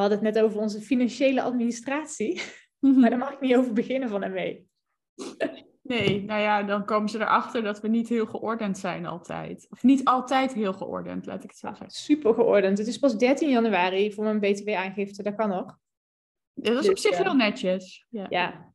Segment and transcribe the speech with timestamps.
[0.00, 2.40] Hadden het net over onze financiële administratie,
[2.98, 4.64] maar daar mag ik niet over beginnen van ME.
[5.82, 9.66] Nee, nou ja, dan komen ze erachter dat we niet heel geordend zijn altijd.
[9.70, 11.90] Of niet altijd heel geordend, laat ik het zo zeggen.
[11.90, 12.78] Super geordend.
[12.78, 15.78] Het is pas 13 januari voor mijn BTW-aangifte, dat kan nog.
[16.54, 18.06] Dat is op Dus, zich eh, heel netjes.
[18.08, 18.26] Ja.
[18.28, 18.72] Ja,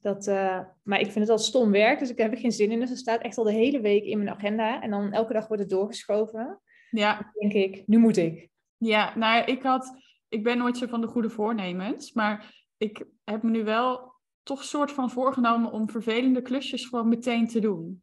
[0.00, 2.70] dat, eh, maar ik vind het al stom werk, dus ik heb er geen zin
[2.70, 2.80] in.
[2.80, 4.82] Dus het staat echt al de hele week in mijn agenda.
[4.82, 6.60] En dan elke dag wordt het doorgeschoven.
[6.90, 7.16] ja.
[7.16, 8.48] Dan denk ik, nu moet ik.
[8.76, 9.92] Ja, nou ja, ik had,
[10.28, 14.64] ik ben nooit zo van de goede voornemens, maar ik heb me nu wel toch
[14.64, 18.02] soort van voorgenomen om vervelende klusjes gewoon meteen te doen.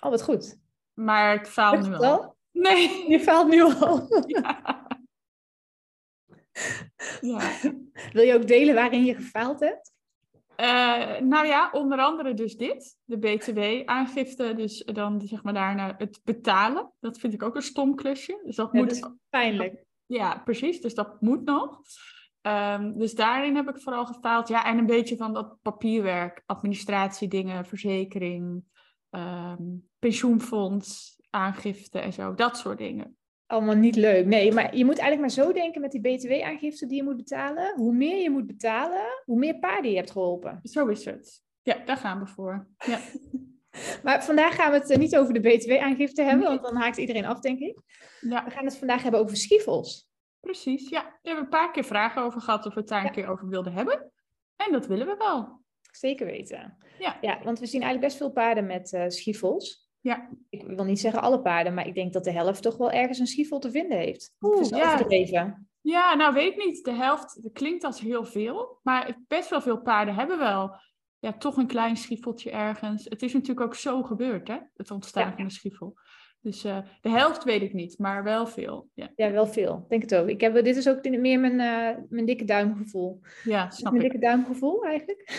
[0.00, 0.58] Oh, wat goed.
[0.92, 2.04] Maar ik faal Lukt nu al.
[2.04, 2.36] al?
[2.50, 3.10] Nee.
[3.10, 4.06] Je faalt nu al.
[4.26, 4.86] Ja.
[7.20, 7.50] Ja.
[8.12, 9.92] Wil je ook delen waarin je gefaald hebt?
[10.56, 14.54] Eh, nou ja, onder andere dus dit, de BTW-aangifte.
[14.54, 16.92] Dus dan zeg maar daarna het betalen.
[17.00, 18.40] Dat vind ik ook een stom klusje.
[18.44, 19.84] Dus dat Ja, moet dat is pijnlijk.
[20.12, 20.80] Ja, precies.
[20.80, 21.80] Dus dat moet nog.
[22.40, 24.48] Ehm, dus daarin heb ik vooral gefaald.
[24.48, 28.64] Ja, en een beetje van dat papierwerk, administratiedingen, verzekering,
[29.10, 29.62] ehm,
[29.98, 32.34] pensioenfonds, aangifte en zo.
[32.34, 33.16] Dat soort dingen.
[33.46, 34.26] Allemaal niet leuk.
[34.26, 37.74] Nee, maar je moet eigenlijk maar zo denken met die btw-aangifte die je moet betalen.
[37.74, 40.60] Hoe meer je moet betalen, hoe meer paarden je hebt geholpen.
[40.62, 41.42] Zo is het.
[41.62, 42.68] Ja, daar gaan we voor.
[42.78, 42.98] Ja,
[44.02, 47.24] Maar vandaag gaan we het eh, niet over de btw-aangifte hebben, want dan haakt iedereen
[47.24, 47.78] af, denk ik.
[48.20, 50.08] ja We gaan het vandaag hebben over schiefels.
[50.40, 50.88] precies.
[50.88, 53.10] Ja, we hebben een paar keer vragen over gehad of we het daar een Ja.
[53.12, 54.12] keer over wilden hebben.
[54.56, 55.60] En dat willen we wel.
[55.92, 56.76] Zeker weten.
[56.98, 57.18] Ja.
[57.20, 59.90] ja want we zien eigenlijk best veel paarden met eh schiefels.
[60.00, 60.28] Ja.
[60.50, 63.18] Ik wil niet zeggen alle paarden, maar ik denk dat de helft toch wel ergens
[63.18, 64.34] een schiefel te vinden heeft.
[64.40, 64.92] Oeh, is ja.
[64.94, 65.68] overdreven?
[65.80, 66.84] Ja, nou weet ik niet.
[66.84, 68.78] De helft, dat klinkt als heel veel.
[68.82, 70.74] Maar best wel veel paarden hebben wel
[71.22, 73.04] ja, toch een klein schiefeltje ergens.
[73.04, 74.56] Het is natuurlijk ook zo gebeurd, hè?
[74.76, 75.32] Het ontstaan Ja.
[75.34, 75.94] van een schiefel.
[76.40, 78.88] Dus eh, de helft weet ik niet, maar wel veel.
[78.94, 79.84] Ja, Ja, wel veel.
[79.88, 80.28] Denk het ook.
[80.28, 83.20] Ik heb, dit is ook meer mijn, eh, mijn dikke duimgevoel.
[83.44, 84.10] ja snap mijn ik.
[84.10, 85.30] dikke duimgevoel eigenlijk?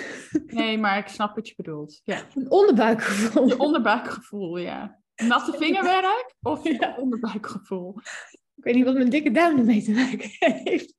[0.45, 2.01] Nee, maar ik snap wat je bedoelt.
[2.03, 2.21] Ja.
[2.35, 3.47] Een onderbuikgevoel.
[3.47, 4.99] Je onderbuikgevoel, ja.
[5.15, 6.95] Natte vingerwerk of Ja.
[6.99, 7.95] onderbuikgevoel?
[8.55, 10.29] Ik weet niet wat mijn dikke duim ermee te maken
[10.63, 10.95] heeft.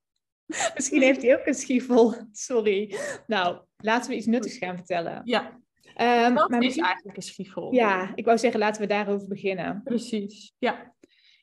[0.75, 2.15] Misschien heeft hij ook een schiefel.
[2.33, 2.97] Sorry.
[3.27, 5.21] Nou, laten we iets nuttigs gaan vertellen.
[5.25, 5.63] Ja,
[5.95, 7.73] Ehm, dat maar is misschien- eigenlijk een schiefel.
[7.75, 9.81] Ja, ik wou zeggen, laten we daarover beginnen.
[9.85, 10.95] Precies, ja.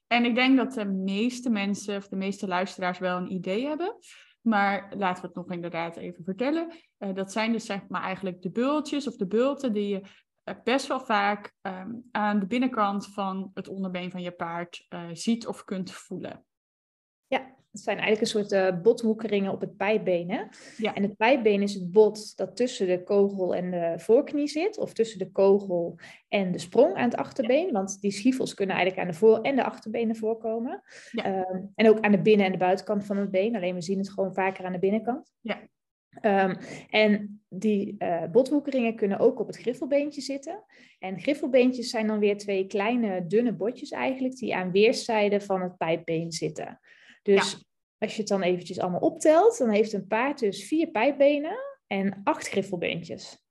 [0.08, 3.96] En ik denk dat de meeste mensen of de meeste luisteraars wel een idee hebben.
[4.42, 6.72] Maar laten we het nog inderdaad even vertellen.
[6.98, 10.02] Eh, dat zijn dus zeg maar eigenlijk de bultjes of de bulten die je
[10.44, 15.10] eh, best wel vaak ehm, aan de binnenkant van het onderbeen van je paard eh,
[15.14, 16.46] ziet of kunt voelen.
[17.28, 20.28] Ja, het zijn eigenlijk een soort botwoekeringen op het pijpbeen.
[20.78, 20.94] Ja.
[20.94, 24.78] En het pijpbeen is het bot dat tussen de kogel en de voorknie zit.
[24.78, 27.72] Of tussen de kogel en de sprong aan het achterbeen.
[27.72, 30.82] Want die schiefels kunnen eigenlijk aan de voor- en de achterbenen voorkomen.
[31.12, 31.24] Ja.
[31.24, 33.56] Ehm, en ook aan de binnen- en de buitenkant van het been.
[33.56, 35.32] Alleen we zien het gewoon vaker aan de binnenkant.
[35.42, 35.60] Ja.
[36.12, 36.56] Ehm,
[36.90, 40.64] en die eh botwoekeringen kunnen ook op het griffelbeentje zitten.
[41.00, 45.78] En griffelbeentjes zijn dan weer twee kleine, dunne botjes eigenlijk, die aan weerszijden van het
[45.78, 46.80] pijpbeen zitten.
[47.22, 47.64] Dus
[47.98, 52.22] als je het dan eventjes allemaal optelt, dan heeft een paard dus vier pijpbenen en
[52.24, 53.44] acht griffelbeentjes.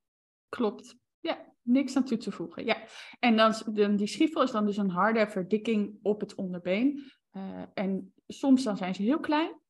[0.49, 0.97] Klopt.
[1.21, 2.65] Ja, niks aan toe te voegen.
[2.65, 2.77] Ja.
[3.19, 3.55] En dan,
[3.97, 7.13] die schiefel is dan dus een harde verdikking op het onderbeen.
[7.31, 9.61] Eh, en soms dan zijn ze heel klein.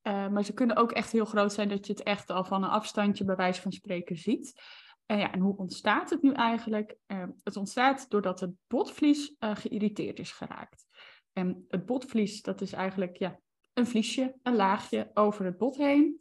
[0.00, 2.62] Eh, maar ze kunnen ook echt heel groot zijn dat je het echt al van
[2.62, 4.62] een afstandje bij wijze van spreken ziet.
[5.06, 6.96] En, ja, en hoe ontstaat het nu eigenlijk?
[7.06, 10.86] Eh, het ontstaat doordat het botvlies geïrriteerd is geraakt.
[11.32, 13.40] En het botvlies, dat is eigenlijk ja,
[13.72, 16.18] een vliesje, een laagje over het bot heen.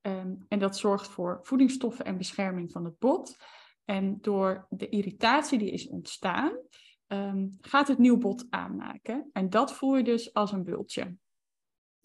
[0.00, 3.36] Ehm, en dat zorgt voor voedingsstoffen en bescherming van het bot.
[3.84, 6.58] En door de irritatie die is ontstaan,
[7.06, 9.30] ehm, gaat het nieuw bot aanmaken.
[9.32, 11.16] En dat voel je dus als een bultje.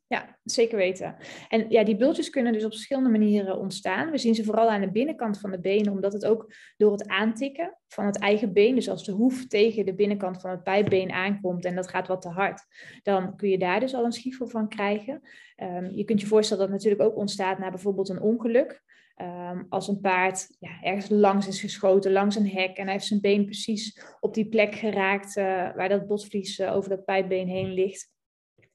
[0.10, 1.16] Ja, zeker weten.
[1.50, 4.12] En ja, die bultjes kunnen dus op verschillende manieren ontstaan.
[4.12, 7.08] We zien ze vooral aan de binnenkant van de benen, omdat het ook door het
[7.08, 11.12] aantikken van het eigen been, dus als de hoef tegen de binnenkant van het pijpbeen
[11.12, 12.62] aankomt en dat gaat wat te hard,
[13.04, 15.22] dan kun je daar dus al een schiefel van krijgen.
[15.56, 18.84] Ehm, je kunt je voorstellen dat het natuurlijk ook ontstaat na bijvoorbeeld een ongeluk.
[19.16, 23.06] Ehm, als een paard ja, ergens langs is geschoten, langs een hek, en hij heeft
[23.06, 25.44] zijn been precies op die plek geraakt eh,
[25.76, 28.16] waar dat botvlies eh, over dat pijpbeen heen ligt.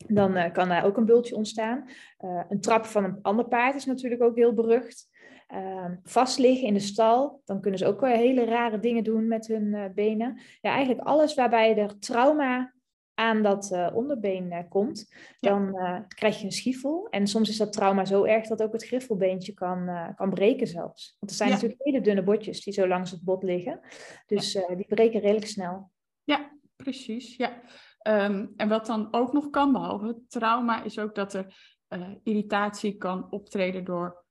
[0.07, 1.89] Dan kan daar ook een bultje ontstaan.
[2.49, 5.11] een trap van een ander paard is natuurlijk ook heel berucht.
[5.47, 9.93] Ehm, vastliggen in de stal, dan kunnen ze ook hele rare dingen doen met hun
[9.95, 10.41] benen.
[10.61, 12.73] Ja, eigenlijk alles waarbij er trauma
[13.15, 17.07] aan dat uh, onderbeen uh, komt, dan uh, krijg je een schiefel.
[17.11, 21.17] En soms is dat trauma zo erg dat ook het griffelbeentje kan, kan breken zelfs.
[21.19, 23.81] Want er zijn natuurlijk hele dunne botjes die zo langs het bot liggen.
[24.27, 25.91] Dus die breken redelijk snel.
[26.25, 27.37] Ja, precies.
[27.37, 27.63] Ja.
[28.09, 31.55] Um, en wat dan ook nog kan, behalve trauma, is ook dat er
[32.23, 34.25] irritatie kan optreden door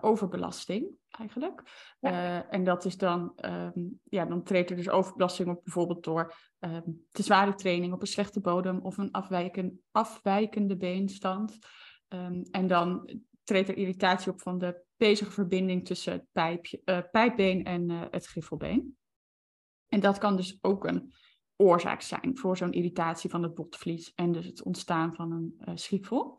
[0.00, 1.62] overbelasting eigenlijk.
[2.00, 6.34] Uh, en dat is dan, um, ja, dan treedt er dus overbelasting op, bijvoorbeeld door
[6.58, 11.58] um, te zware training op een slechte bodem of een afwijken, afwijkende beenstand.
[12.50, 17.90] En dan treedt er irritatie op van de bezige verbinding tussen het pijpje, pijpbeen en
[17.90, 18.96] het griffelbeen.
[19.86, 21.12] En dat kan dus ook een
[21.56, 26.36] oorzaak zijn voor zo'n irritatie van het botvlies en dus het ontstaan van een uh.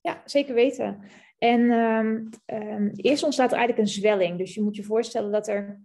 [0.00, 1.04] Ja, zeker weten.
[1.38, 4.38] En um, um, eerst ontstaat er eigenlijk een zwelling.
[4.38, 5.82] Dus je moet je voorstellen dat er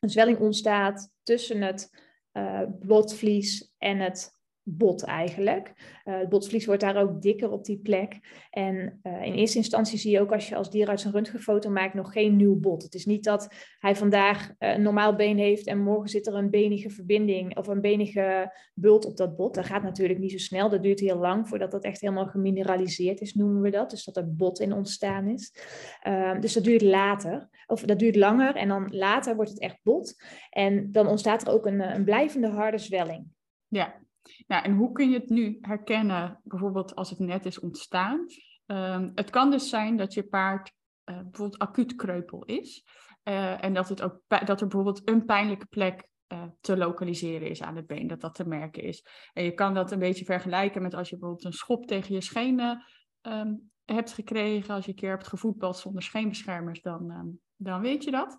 [0.00, 1.90] een zwelling ontstaat tussen het
[2.32, 4.33] uh, botvlies en het
[4.64, 5.72] bot eigenlijk.
[6.04, 8.18] Uh, het botvlies wordt daar ook dikker op die plek.
[8.50, 11.94] En uh, in eerste instantie zie je ook als je als dierenarts een röntgenfoto maakt
[11.94, 12.82] nog geen nieuw bot.
[12.82, 16.34] Het is niet dat hij vandaag uh, een normaal been heeft en morgen zit er
[16.34, 19.54] een benige verbinding of een benige bult op dat bot.
[19.54, 20.68] Dat gaat natuurlijk niet zo snel.
[20.68, 23.90] Dat duurt heel lang voordat dat echt helemaal gemineraliseerd is, noemen we dat.
[23.90, 25.54] Dus dat er bot in ontstaan is.
[26.02, 27.48] Ehm, dus dat duurt later.
[27.66, 30.14] Of dat duurt langer en dan later wordt het echt bot.
[30.50, 33.26] En dan ontstaat er ook een, een blijvende harde zwelling.
[33.68, 34.03] Ja,
[34.46, 38.26] nou, en hoe kun je het nu herkennen, bijvoorbeeld als het net is ontstaan?
[38.66, 40.72] Um, het kan dus zijn dat je paard
[41.04, 42.84] uh, bijvoorbeeld acuut kreupel is.
[43.24, 47.62] Uh, en dat, het ook, dat er bijvoorbeeld een pijnlijke plek uh, te lokaliseren is
[47.62, 49.06] aan het been, dat dat te merken is.
[49.32, 52.20] En je kan dat een beetje vergelijken met als je bijvoorbeeld een schop tegen je
[52.20, 52.84] schenen
[53.22, 58.04] um, hebt gekregen, als je een keer hebt gevoetbald zonder scheenbeschermers, dan, um, dan weet
[58.04, 58.38] je dat.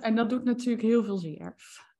[0.00, 1.54] en dat doet natuurlijk heel veel zeer.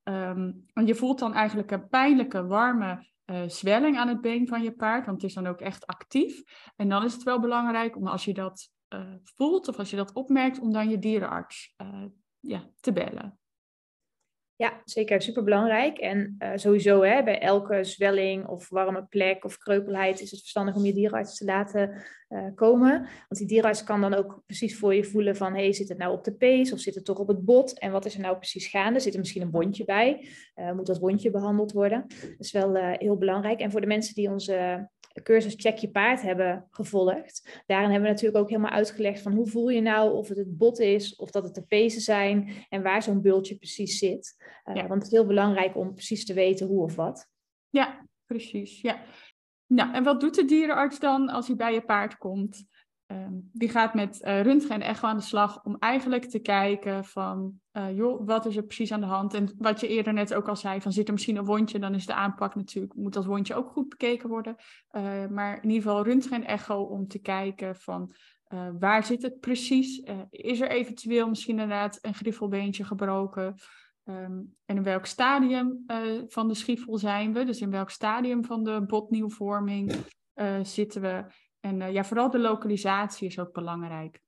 [0.05, 4.63] Um, want je voelt dan eigenlijk een pijnlijke, warme uh, zwelling aan het been van
[4.63, 6.43] je paard, want het is dan ook echt actief.
[6.77, 9.97] En dan is het wel belangrijk om als je dat uh, voelt of als je
[9.97, 12.05] dat opmerkt, om dan je dierenarts uh,
[12.41, 13.41] ja, te bellen.
[14.63, 15.23] Ja, zeker.
[15.23, 15.99] Superbelangrijk.
[15.99, 20.75] En uh, sowieso hè, bij elke zwelling of warme plek of kreupelheid is het verstandig
[20.75, 22.99] om je dierenarts te laten uh, komen.
[23.01, 25.55] Want die dierenarts kan dan ook precies voor je voelen van...
[25.55, 27.79] hey, zit het nou op de pees of zit het toch op het bot?
[27.79, 29.01] En wat is er nou precies gaande?
[29.01, 30.29] Zit er misschien een wondje bij?
[30.57, 32.05] Uh, moet dat wondje behandeld worden?
[32.09, 33.61] Dat is wel heel belangrijk.
[33.61, 37.63] En voor de mensen die onze de cursus Check je paard hebben gevolgd.
[37.67, 40.59] Daarin hebben we natuurlijk ook helemaal uitgelegd van hoe voel je nou of het het
[40.59, 44.37] bot is of dat het de pezen zijn en waar zo'n bultje precies zit.
[44.65, 47.29] Uh, Want het is heel belangrijk om precies te weten hoe of wat.
[47.71, 48.81] Ja, precies.
[48.81, 49.03] Ja.
[49.67, 52.65] Nou, en wat doet de dierenarts dan als hij bij je paard komt?
[53.13, 57.05] Um, die gaat met uh, röntgen en echo aan de slag om eigenlijk te kijken
[57.05, 59.35] van, uh, joh, wat is er precies aan de hand?
[59.35, 61.95] En wat je eerder net ook al zei, van zit er misschien een wondje, dan
[61.95, 64.57] is de aanpak natuurlijk, moet dat wondje ook goed bekeken worden.
[64.93, 68.15] Uh, maar in ieder geval röntgen en echo om te kijken van,
[68.79, 70.03] waar zit het precies?
[70.31, 73.55] is er eventueel misschien inderdaad een griffelbeentje gebroken?
[74.05, 75.85] Um, en in welk stadium
[76.29, 77.45] van de schiefel zijn we?
[77.45, 79.93] Dus in welk stadium van de botnieuwvorming
[80.63, 81.25] zitten we?
[81.63, 84.21] En uh, ja, vooral de lokalisatie is ook belangrijk.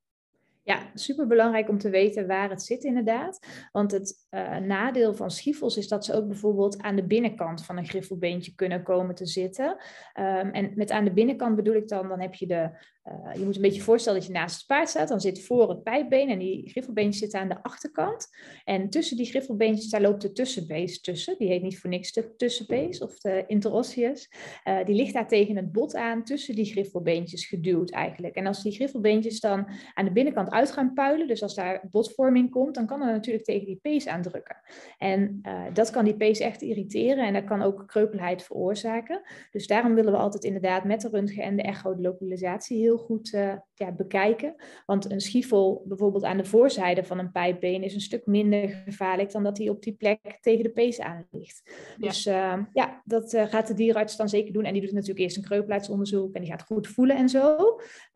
[0.62, 3.46] Ja, super belangrijk om te weten waar het zit inderdaad.
[3.72, 7.76] Want het uh, nadeel van schiefels is dat ze ook bijvoorbeeld aan de binnenkant van
[7.76, 9.70] een griffelbeentje kunnen komen te zitten.
[10.14, 12.70] Um, en met aan de binnenkant bedoel ik dan, dan heb je de
[13.08, 15.08] uh, je moet een beetje voorstellen dat je naast het paard staat.
[15.08, 18.28] Dan zit voor het pijpbeen en die griffelbeentjes zitten aan de achterkant.
[18.64, 21.34] En tussen die griffelbeentjes, daar loopt de tussenbees tussen.
[21.38, 24.30] Die heet niet voor niks de tussenbees of de interosseus.
[24.64, 28.34] Uh, die ligt daar tegen het bot aan, tussen die griffelbeentjes geduwd eigenlijk.
[28.34, 32.50] En als die griffelbeentjes dan aan de binnenkant uit gaan puilen, dus als daar botvorming
[32.50, 34.56] komt, dan kan er natuurlijk tegen die pees aandrukken.
[34.98, 39.22] En uh, dat kan die pees echt irriteren en dat kan ook kreupelheid veroorzaken.
[39.50, 42.93] Dus daarom willen we altijd inderdaad met de röntgen en de echo de lokalisatie heel
[42.98, 44.54] goed uh, ja, bekijken.
[44.86, 49.32] Want een schiefel bijvoorbeeld aan de voorzijde van een pijpbeen is een stuk minder gevaarlijk
[49.32, 51.62] dan dat hij op die plek tegen de pees aan ligt.
[51.98, 52.08] Ja.
[52.08, 54.64] Dus uh, ja, dat uh, gaat de dierenarts dan zeker doen.
[54.64, 57.56] En die doet natuurlijk eerst een kreupelheidsonderzoek en die gaat goed voelen en zo.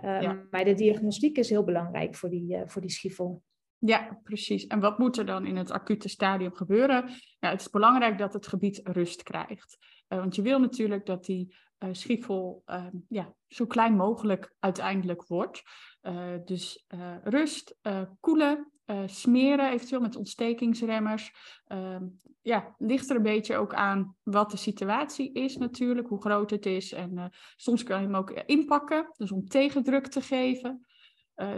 [0.04, 0.46] Um, ja.
[0.50, 3.42] Maar de diagnostiek is heel belangrijk voor die, voor die schiefel.
[3.78, 4.66] Ja, precies.
[4.66, 7.04] En wat moet er dan in het acute stadium gebeuren?
[7.38, 9.76] Ja, het is belangrijk dat het gebied rust krijgt.
[10.08, 12.18] Uh, want je wil natuurlijk dat die uh,
[12.66, 15.62] uh, ja, zo klein mogelijk uiteindelijk wordt.
[16.02, 16.86] Uh, dus
[17.22, 17.78] rust,
[18.20, 18.72] koelen
[19.06, 21.32] smeren, eventueel met ontstekingsremmers.
[21.68, 21.96] Uh,
[22.42, 26.66] ja, ligt er een beetje ook aan wat de situatie is natuurlijk, hoe groot het
[26.66, 26.92] is.
[26.92, 30.86] En soms kan je hem ook inpakken, dus om tegendruk te geven.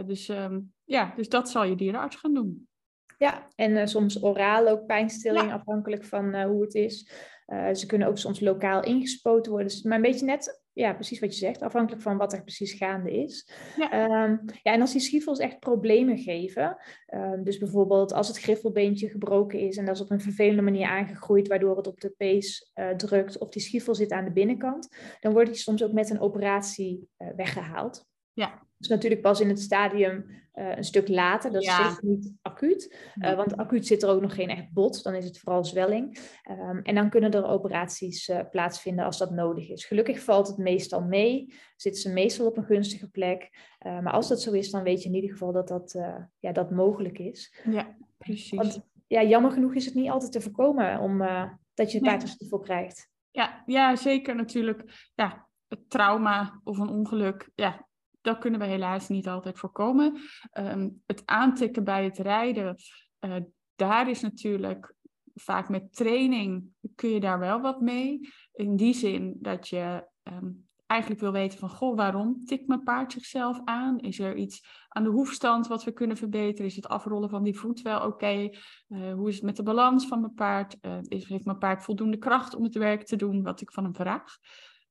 [0.05, 2.67] dus, um, ja, dus dat zal je dierenarts gaan doen.
[3.17, 7.11] Ja, en soms oraal ook pijnstilling, afhankelijk van hoe het is.
[7.73, 9.69] Ze kunnen ook soms lokaal ingespoten worden.
[9.69, 12.73] Dus, maar een beetje net ja, precies wat je zegt, afhankelijk van wat er precies
[12.73, 13.49] gaande is.
[13.77, 16.77] Ja, ehm, ja en als die schiefels echt problemen geven,
[17.13, 20.87] um, dus bijvoorbeeld als het griffelbeentje gebroken is en dat is op een vervelende manier
[20.87, 24.95] aangegroeid, waardoor het op de pees uh, drukt of die schiefel zit aan de binnenkant,
[25.19, 28.05] dan wordt die soms ook met een operatie uh, weggehaald.
[28.33, 28.69] Ja.
[28.81, 31.51] Dus natuurlijk pas in het stadium uh, een stuk later.
[31.51, 32.95] Dat is zeker niet acuut.
[33.15, 35.03] Uh, want acuut zit er ook nog geen echt bot.
[35.03, 36.19] Dan is het vooral zwelling.
[36.49, 39.85] Um, en dan kunnen er operaties uh, plaatsvinden als dat nodig is.
[39.85, 41.53] Gelukkig valt het meestal mee.
[41.75, 43.49] Zitten ze meestal op een gunstige plek.
[43.79, 45.99] maar als dat zo is, dan weet je in ieder geval dat dat,
[46.39, 47.61] ja, dat mogelijk is.
[47.69, 48.57] Ja, precies.
[48.57, 51.17] Want ja, jammer genoeg is het niet altijd te voorkomen om,
[51.73, 53.09] dat je een paardenschiefel krijgt.
[53.31, 55.11] Ja, ja, zeker natuurlijk.
[55.15, 57.87] Ja, het trauma of een ongeluk, ja,
[58.21, 60.17] dat kunnen we helaas niet altijd voorkomen.
[60.51, 62.75] Ehm, het aantikken bij het rijden,
[63.19, 63.35] uh,
[63.75, 64.95] daar is natuurlijk
[65.33, 66.63] vaak met training
[66.95, 68.29] kun je daar wel wat mee.
[68.53, 70.49] In die zin dat je ehm,
[70.91, 73.99] eigenlijk wil weten van, goh, waarom tikt mijn paard zichzelf aan?
[73.99, 76.65] Is er iets aan de hoefstand wat we kunnen verbeteren?
[76.65, 78.49] Is het afrollen van die voet wel oké?
[78.87, 80.77] Eh, hoe is het met de balans van mijn paard?
[80.81, 83.95] Uh, heeft mijn paard voldoende kracht om het werk te doen wat ik van hem
[83.95, 84.37] vraag?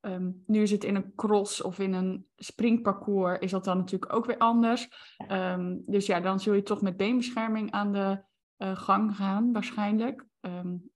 [0.01, 4.13] Ehm, nu is het in een cross of in een springparcours, is dat dan natuurlijk
[4.13, 4.89] ook weer anders.
[5.31, 8.23] Um, dus ja, dan zul je toch met beenbescherming aan de
[8.59, 10.27] uh, gang gaan, waarschijnlijk.
[10.41, 10.91] Um,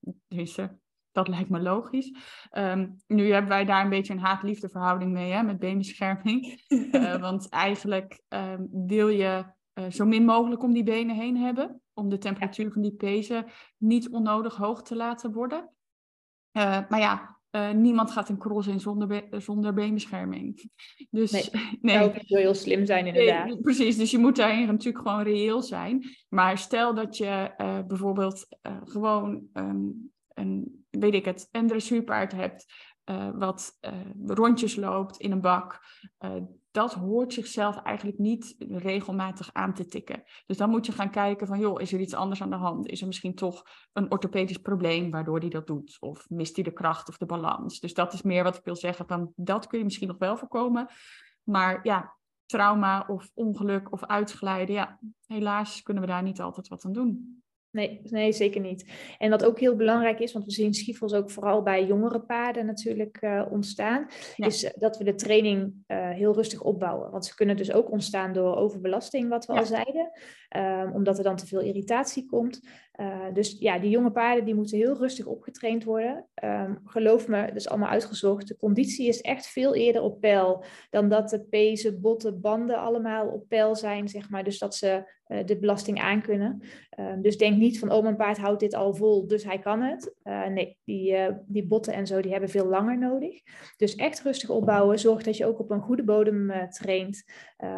[1.11, 2.11] dat lijkt me logisch.
[3.07, 6.63] nu hebben wij daar een beetje een haat-liefde verhouding mee, hè, met beenbescherming.
[6.67, 8.21] uh, want eigenlijk
[8.71, 12.81] wil je uh, zo min mogelijk om die benen heen hebben, om de temperatuur van
[12.81, 13.45] die pezen
[13.77, 15.69] niet onnodig hoog te laten worden.
[16.89, 20.69] maar ja, uh, niemand gaat een cross in zonder, be zonder beenbescherming.
[21.09, 21.49] Dus nee,
[21.81, 21.99] nee.
[21.99, 23.45] dat zou heel slim zijn inderdaad.
[23.45, 26.15] Nee, precies, dus je moet daarin natuurlijk gewoon reëel zijn.
[26.29, 32.31] Maar stel dat je uh, bijvoorbeeld uh, gewoon um, een, weet ik het, een dressuurpaard
[32.31, 32.65] hebt
[33.33, 33.79] wat
[34.25, 35.79] rondjes loopt in een bak
[36.75, 40.23] dat hoort zichzelf eigenlijk niet regelmatig aan te tikken.
[40.45, 42.87] Dus dan moet je gaan kijken van, joh, is er iets anders aan de hand?
[42.87, 43.63] Is er misschien toch
[43.93, 45.97] een orthopedisch probleem waardoor hij dat doet?
[45.99, 47.79] Of mist hij de kracht of de balans?
[47.79, 50.37] Dus dat is meer wat ik wil zeggen, van dat kun je misschien nog wel
[50.37, 50.87] voorkomen.
[51.43, 52.15] Maar ja,
[52.45, 57.43] trauma of ongeluk of uitglijden, ja, helaas kunnen we daar niet altijd wat aan doen.
[57.75, 58.91] Nee, nee, zeker niet.
[59.17, 62.65] En wat ook heel belangrijk is, want we zien schiefels ook vooral bij jongere paarden
[62.65, 67.11] natuurlijk uh, ontstaan, is eh, dat we de training uh, heel rustig opbouwen.
[67.11, 70.11] Want ze kunnen dus ook ontstaan door overbelasting, wat we al zeiden,
[70.57, 72.67] um, omdat er dan te veel irritatie komt.
[72.99, 76.27] Uh, dus ja, die jonge paarden die moeten heel rustig opgetraind worden.
[76.43, 78.47] Um, geloof me, dat is allemaal uitgezocht.
[78.47, 83.27] De conditie is echt veel eerder op peil dan dat de pezen, botten, banden allemaal
[83.27, 84.43] op peil zijn, zeg maar.
[84.43, 86.61] Dus dat ze uh, de belasting aankunnen.
[86.99, 89.81] Um, dus denk niet van, oh, mijn paard houdt dit al vol, dus hij kan
[89.81, 90.15] het.
[90.23, 93.41] Uh, nee, die, die botten en zo, die hebben veel langer nodig.
[93.77, 94.99] Dus echt rustig opbouwen.
[94.99, 97.23] Zorg dat je ook op een goede bodem traint.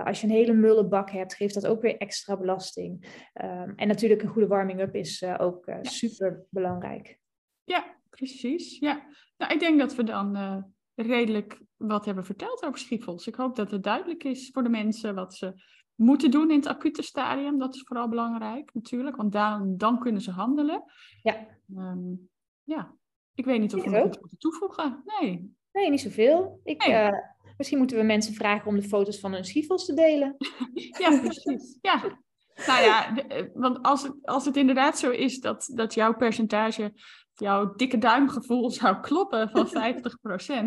[0.03, 3.21] als je een hele mulle bak hebt, geeft dat ook weer extra belasting.
[3.41, 7.19] Um, en natuurlijk een goede warming-up is is uh, ook uh, super belangrijk.
[7.63, 8.79] Ja, precies.
[8.79, 9.07] Ja.
[9.37, 10.57] Nou, ik denk dat we dan uh,
[10.95, 13.27] redelijk wat hebben verteld over schiefels.
[13.27, 15.53] Ik hoop dat het duidelijk is voor de mensen wat ze
[15.95, 17.59] moeten doen in het acute stadium.
[17.59, 20.83] Dat is vooral belangrijk natuurlijk, want dan, dan kunnen ze handelen.
[21.21, 21.47] Ja.
[21.75, 22.29] Um,
[22.63, 22.95] ja,
[23.33, 25.03] ik weet niet of we nog iets moeten toevoegen.
[25.19, 25.55] Nee.
[25.71, 26.59] Nee, niet zoveel.
[26.63, 27.11] Ik, nee.
[27.57, 30.35] misschien moeten we mensen vragen om de foto's van hun schiefels te delen.
[30.99, 31.77] ja, precies.
[31.81, 32.19] Ja,
[32.65, 36.93] nou ja, eh, want als het, als het inderdaad zo is dat, dat jouw percentage,
[37.33, 39.67] jouw dikke duimgevoel zou kloppen van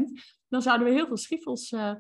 [0.09, 1.93] 50%, dan zouden we heel veel schiffels uh,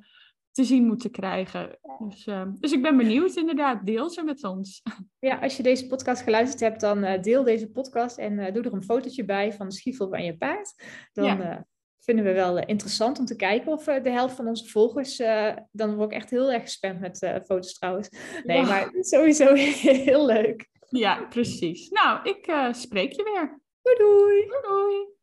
[0.50, 1.78] te zien moeten krijgen.
[1.98, 4.82] Dus, uh, dus ik ben benieuwd inderdaad, deel ze met ons.
[5.18, 8.72] Ja, als je deze podcast geluisterd hebt, dan uh, deel deze podcast en doe er
[8.72, 10.74] een fotootje bij van de schiefel van je paard.
[11.12, 11.66] Dan ja
[12.00, 15.94] vinden we wel interessant om te kijken of de helft van onze volgers, uh, dan
[15.94, 18.08] word ik echt heel erg gespamd met uh, foto's trouwens.
[18.44, 19.54] Nee, maar sowieso
[20.04, 20.68] heel leuk.
[20.88, 21.88] Ja, precies.
[21.88, 23.60] Nou, ik uh, spreek je weer.
[23.82, 24.46] Doei doei.
[24.46, 25.18] Doei doei.